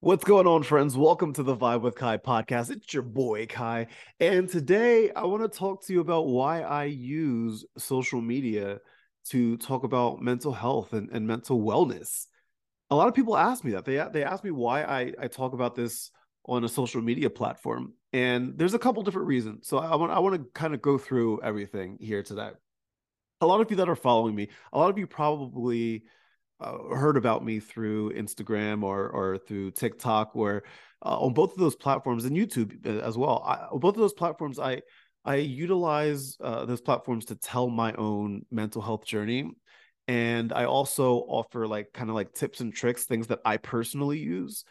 [0.00, 0.94] What's going on, friends?
[0.94, 2.70] Welcome to the Vibe with Ky podcast.
[2.70, 3.86] It's your boy Ky.
[4.20, 8.80] And today I want to talk to you about why I use social media
[9.30, 12.26] to talk about mental health and, and mental wellness.
[12.90, 13.86] A lot of people ask me that.
[13.86, 16.10] They, they ask me why I, I talk about this
[16.44, 17.94] on a social media platform.
[18.12, 19.66] And there's a couple different reasons.
[19.66, 22.50] So I want I want to kind of go through everything here today.
[23.40, 26.04] A lot of you that are following me, a lot of you probably
[26.60, 30.62] uh, heard about me through Instagram or or through TikTok, where
[31.04, 33.42] uh, on both of those platforms and YouTube uh, as well.
[33.46, 34.82] I, both of those platforms, I
[35.24, 39.50] I utilize uh, those platforms to tell my own mental health journey,
[40.08, 44.18] and I also offer like kind of like tips and tricks, things that I personally
[44.18, 44.64] use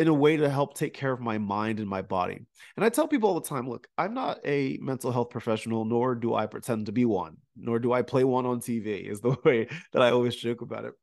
[0.00, 2.40] in a way to help take care of my mind and my body.
[2.74, 6.14] And I tell people all the time, look, I'm not a mental health professional, nor
[6.14, 9.36] do I pretend to be one, nor do I play one on TV, is the
[9.44, 10.94] way that I always joke about it.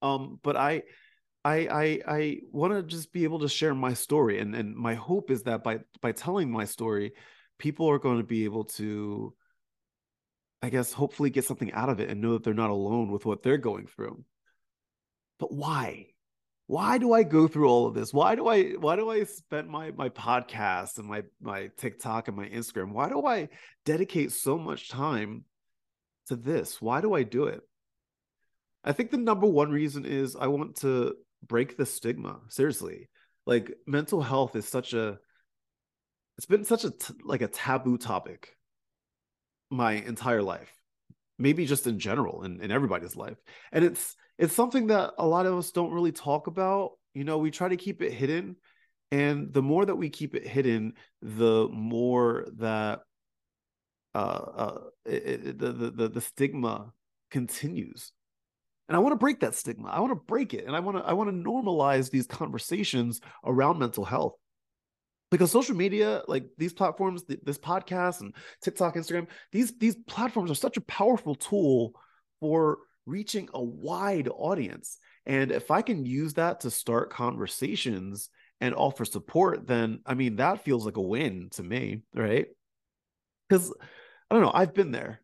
[0.00, 0.84] Um, but I
[1.44, 4.40] I I I want to just be able to share my story.
[4.40, 7.12] And and my hope is that by by telling my story,
[7.58, 9.34] people are going to be able to
[10.62, 13.26] I guess hopefully get something out of it and know that they're not alone with
[13.26, 14.24] what they're going through.
[15.38, 16.06] But why?
[16.68, 18.12] Why do I go through all of this?
[18.12, 22.36] Why do I why do I spend my my podcast and my my TikTok and
[22.36, 22.92] my Instagram?
[22.92, 23.48] Why do I
[23.86, 25.44] dedicate so much time
[26.26, 26.80] to this?
[26.80, 27.62] Why do I do it?
[28.84, 32.40] I think the number one reason is I want to break the stigma.
[32.50, 33.08] Seriously.
[33.46, 35.18] Like mental health is such a
[36.36, 38.50] it's been such a t- like a taboo topic
[39.70, 40.70] my entire life.
[41.38, 43.38] Maybe just in general in, in everybody's life.
[43.72, 46.92] And it's it's something that a lot of us don't really talk about.
[47.14, 48.56] You know, we try to keep it hidden.
[49.10, 53.00] And the more that we keep it hidden, the more that
[54.14, 56.92] uh, uh, it, it, the, the the stigma
[57.30, 58.12] continues.
[58.88, 59.88] And I want to break that stigma.
[59.88, 63.20] I want to break it, and I want to I want to normalize these conversations
[63.44, 64.34] around mental health
[65.30, 70.54] because social media like these platforms this podcast and tiktok instagram these these platforms are
[70.54, 71.92] such a powerful tool
[72.40, 74.98] for reaching a wide audience.
[75.26, 78.30] And if I can use that to start conversations
[78.60, 82.46] and offer support, then I mean, that feels like a win to me, right?
[83.48, 83.72] Because
[84.30, 85.20] I don't know, I've been there.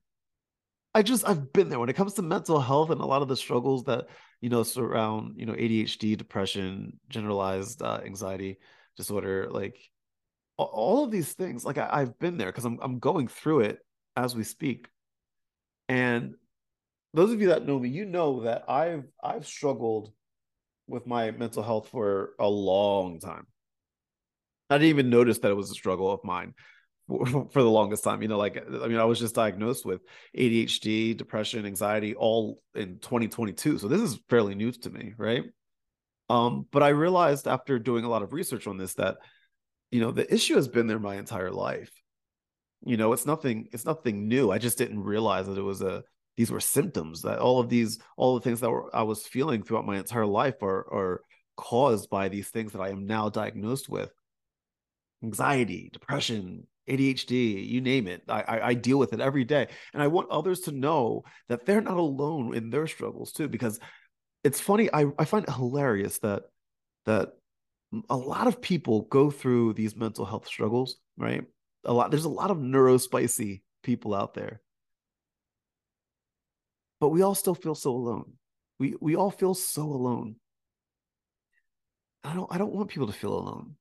[0.94, 3.28] I just, I've been there when it comes to mental health and a lot of
[3.28, 4.06] the struggles that,
[4.41, 8.59] you know, surround, you know, ADHD, depression, generalized uh, anxiety
[8.97, 9.77] disorder, like
[10.56, 11.65] all of these things.
[11.65, 13.78] Like I, have been there because I'm, I'm going through it
[14.17, 14.89] as we speak.
[15.89, 16.34] And
[17.15, 20.13] those of you that know me, you know that I've I've struggled
[20.87, 23.47] with my mental health for a long time.
[24.69, 26.55] I didn't even notice that it was a struggle of mine
[27.07, 28.21] for, the longest time.
[28.21, 30.01] You know, like I mean, I was just diagnosed with
[30.37, 33.79] ADHD, depression, anxiety, all in 2022.
[33.79, 35.45] So this is fairly new to me, right?
[36.29, 39.19] Um, but I realized after doing a lot of research on this that
[39.91, 41.93] you know the issue has been there my entire life.
[42.85, 43.69] You know, it's nothing.
[43.73, 44.51] It's nothing new.
[44.51, 46.03] I just didn't realize that it was a
[46.37, 49.62] these were symptoms that all of these all the things that were, I was feeling
[49.62, 51.21] throughout my entire life are are
[51.56, 54.11] caused by these things that I am now diagnosed with.
[55.23, 58.23] Anxiety depression ADHD you name it.
[58.28, 59.69] I, I, I deal with it every day.
[59.93, 63.78] And I want others to know that they're not alone in their struggles too because
[64.43, 66.43] it's funny I, I find it hilarious that
[67.06, 67.31] that
[68.11, 71.44] a lot of people go through these mental health struggles right?
[71.84, 74.61] A lot there's a lot of neurospicy people out there
[77.05, 78.33] but we all still feel so alone.
[78.79, 80.37] We we all feel so alone.
[82.25, 83.77] I don't I don't want people to feel alone.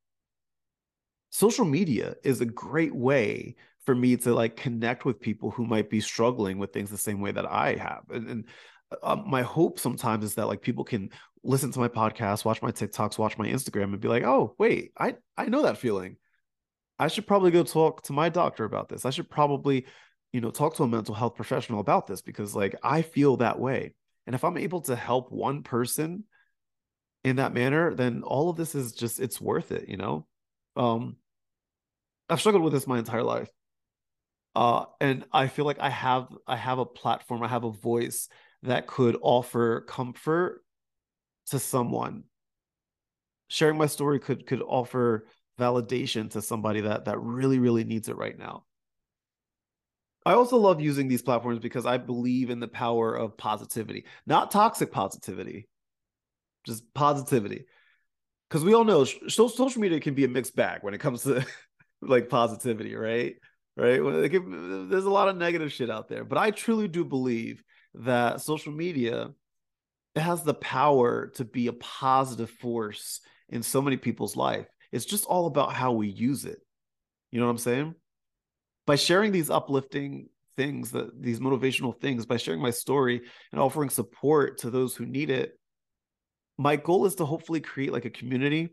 [1.29, 5.89] Social media is a great way for me to like connect with people who might
[5.89, 8.03] be struggling with things the same way that I have.
[8.09, 8.43] And, and
[9.01, 11.09] um, my hope sometimes is that like people can
[11.45, 14.91] listen to my podcast, watch my TikToks, watch my Instagram, and be like, "Oh, wait,
[14.97, 16.17] I I know that feeling.
[16.99, 19.05] I should probably go talk to my doctor about this.
[19.05, 19.85] I should probably
[20.33, 23.59] you know talk to a mental health professional about this because like i feel that
[23.59, 23.93] way.
[24.25, 26.25] And if i'm able to help one person
[27.23, 30.27] in that manner then all of this is just it's worth it you know?
[30.75, 31.15] Um
[32.29, 33.49] i've struggled with this my entire life.
[34.55, 38.27] Uh and i feel like i have i have a platform i have a voice
[38.63, 40.63] that could offer comfort
[41.47, 42.23] to someone.
[43.49, 45.27] Sharing my story could could offer
[45.59, 48.65] validation to somebody that that really really needs it right now
[50.25, 54.51] I also love using these platforms because I believe in the power of positivity, not
[54.51, 55.67] toxic positivity,
[56.65, 57.65] just positivity.
[58.49, 61.45] Because we all know social media can be a mixed bag when it comes to
[62.01, 63.35] like positivity, right?
[63.75, 63.99] Right?
[63.99, 67.63] There's a lot of negative shit out there, but I truly do believe
[67.95, 69.31] that social media
[70.15, 73.19] it has the power to be a positive force
[73.49, 74.67] in so many people's life.
[74.91, 76.59] It's just all about how we use it.
[77.31, 77.95] You know what I'm saying?
[78.85, 83.21] By sharing these uplifting things, that these motivational things, by sharing my story
[83.51, 85.57] and offering support to those who need it,
[86.57, 88.69] my goal is to hopefully create like a community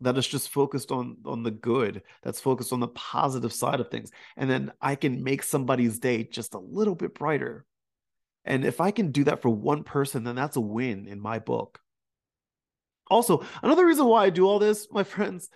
[0.00, 3.90] that is just focused on on the good that's focused on the positive side of
[3.90, 4.10] things.
[4.36, 7.64] And then i can make somebody's day just a little bit brighter.
[8.44, 11.38] And if i can do that for one person then that's a win in my
[11.38, 11.80] book.
[13.10, 15.48] Also another reason why i do all this my friends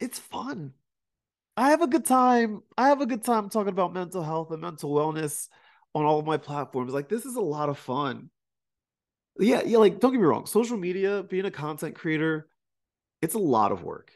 [0.00, 0.72] it's fun
[1.56, 4.60] i have a good time i have a good time talking about mental health and
[4.60, 5.48] mental wellness
[5.94, 8.30] on all of my platforms like this is a lot of fun
[9.38, 12.48] yeah yeah like don't get me wrong social media being a content creator
[13.22, 14.12] it's a lot of work.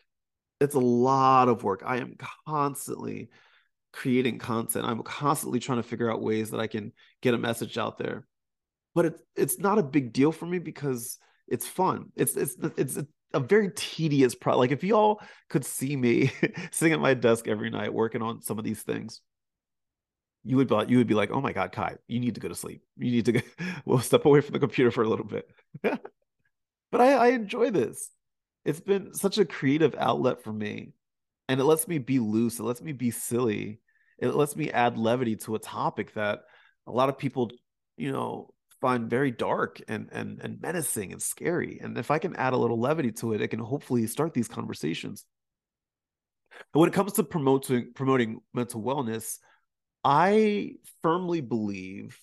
[0.61, 1.83] It's a lot of work.
[1.87, 2.17] I am
[2.47, 3.31] constantly
[3.93, 4.85] creating content.
[4.85, 6.93] I'm constantly trying to figure out ways that I can
[7.23, 8.27] get a message out there.
[8.95, 12.11] But it's it's not a big deal for me because it's fun.
[12.17, 12.99] It's it's it's
[13.33, 14.57] a very tedious pro.
[14.59, 16.31] Like if y'all could see me
[16.71, 19.21] sitting at my desk every night working on some of these things,
[20.45, 22.49] you would be you would be like, "Oh my god, Ky, you need to go
[22.49, 22.83] to sleep.
[22.97, 23.41] You need to go.
[23.85, 25.49] we'll step away from the computer for a little bit."
[25.83, 28.11] but I, I enjoy this
[28.67, 30.93] it's been such a creative outlet for me
[31.49, 33.81] and it lets me be loose it lets me be silly
[34.19, 36.41] it lets me add levity to a topic that
[36.87, 37.51] a lot of people
[37.97, 42.37] you know find very dark and and and menacing and scary and if i can
[42.37, 45.25] add a little levity to it it can hopefully start these conversations
[46.53, 49.39] and when it comes to promoting promoting mental wellness
[50.05, 52.19] i firmly believe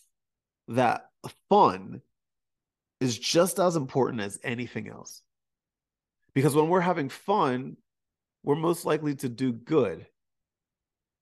[0.67, 1.05] that
[1.49, 2.01] fun
[2.99, 5.21] is just as important as anything else
[6.33, 7.77] because when we're having fun,
[8.43, 10.05] we're most likely to do good.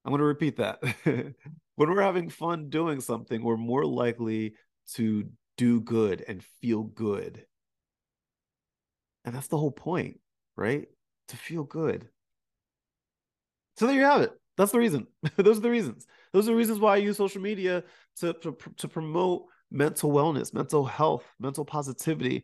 [0.04, 0.80] I'm going to repeat that.
[1.76, 4.56] when we're having fun doing something, we're more likely
[4.94, 7.46] to do good and feel good.
[9.26, 10.20] And that's the whole point,
[10.56, 10.88] right?
[11.30, 12.10] To feel good.
[13.78, 14.32] So there you have it.
[14.58, 15.08] That's the reason.
[15.38, 16.06] Those are the reasons.
[16.34, 17.84] Those are the reasons why I use social media
[18.18, 22.44] to, to, to promote mental wellness, mental health, mental positivity,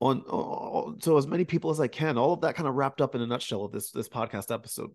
[0.00, 2.18] on, so as many people as I can.
[2.18, 4.90] All of that kind of wrapped up in a nutshell of this this podcast episode.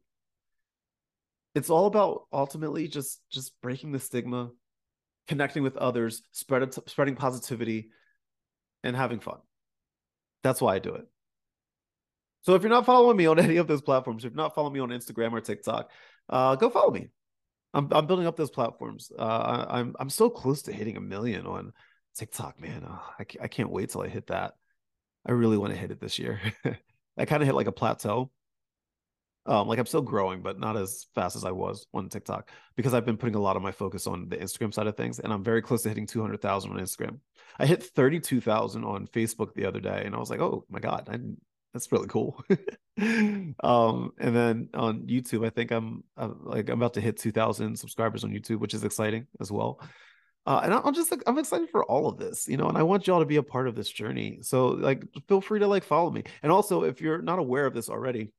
[1.54, 4.50] It's all about ultimately just just breaking the stigma,
[5.28, 7.90] connecting with others, spreading spreading positivity,
[8.84, 9.38] and having fun.
[10.44, 11.06] That's why I do it.
[12.42, 14.74] So if you're not following me on any of those platforms, if you're not following
[14.74, 15.90] me on Instagram or TikTok,
[16.30, 17.10] uh, go follow me.
[17.74, 19.12] I'm I'm building up those platforms.
[19.18, 21.74] Uh, I, am I'm, I'm so close to hitting a million on
[22.16, 22.86] TikTok, man.
[22.88, 24.54] Oh, I I can't wait till I hit that.
[25.26, 26.40] I really want to hit it this year.
[27.18, 28.32] I kind of hit like a plateau.
[29.48, 32.94] Um, like I'm still growing, but not as fast as I was on TikTok because
[32.94, 35.32] I've been putting a lot of my focus on the Instagram side of things, and
[35.32, 37.20] I'm very close to hitting 200,000 on Instagram.
[37.60, 41.08] I hit 32,000 on Facebook the other day, and I was like, oh my god,
[41.12, 41.20] I,
[41.74, 42.44] that's really cool.
[43.64, 47.78] um, and then on YouTube, I think I'm, I'm like I'm about to hit 2,000
[47.78, 49.80] subscribers on YouTube, which is exciting as well.
[50.48, 52.84] Uh, and I'm just like I'm excited for all of this, you know, and I
[52.84, 54.40] want y'all to be a part of this journey.
[54.42, 56.24] So like, feel free to like follow me.
[56.44, 58.32] And also, if you're not aware of this already,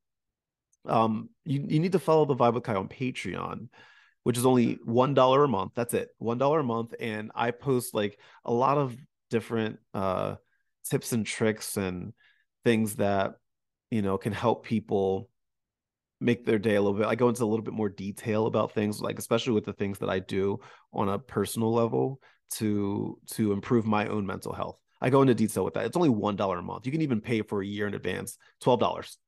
[0.88, 3.68] um, you you need to follow the Vibe with Ky on Patreon,
[4.22, 5.72] which is only one dollar a month.
[5.74, 8.96] That's it, one dollar a month, and I post like a lot of
[9.30, 10.36] different uh
[10.88, 12.12] tips and tricks and
[12.64, 13.34] things that
[13.90, 15.28] you know can help people
[16.20, 17.06] make their day a little bit.
[17.06, 19.98] I go into a little bit more detail about things, like especially with the things
[19.98, 20.60] that I do
[20.92, 22.20] on a personal level
[22.54, 24.78] to to improve my own mental health.
[25.00, 25.84] I go into detail with that.
[25.84, 26.86] It's only one dollar a month.
[26.86, 29.18] You can even pay for a year in advance, twelve dollars.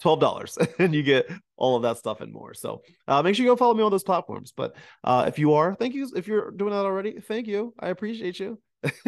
[0.00, 2.54] Twelve dollars, and you get all of that stuff and more.
[2.54, 4.52] So uh, make sure you go follow me on those platforms.
[4.56, 6.08] But uh, if you are, thank you.
[6.14, 7.74] If you're doing that already, thank you.
[7.80, 8.60] I appreciate you.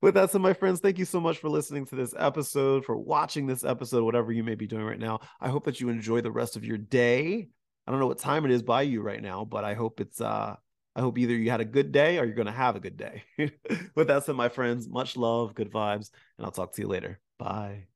[0.00, 2.96] with that said, my friends, thank you so much for listening to this episode, for
[2.96, 5.20] watching this episode, whatever you may be doing right now.
[5.40, 7.48] I hope that you enjoy the rest of your day.
[7.86, 10.20] I don't know what time it is by you right now, but I hope it's
[10.20, 10.56] uh
[10.94, 13.22] I hope either you had a good day or you're gonna have a good day.
[13.94, 17.18] with that said, my friends, much love, good vibes, and I'll talk to you later.
[17.38, 17.86] Bye.